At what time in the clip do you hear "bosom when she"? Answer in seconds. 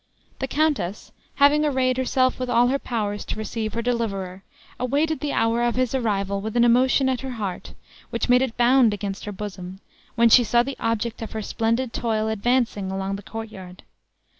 9.31-10.43